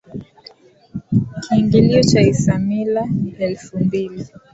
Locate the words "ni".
3.05-3.31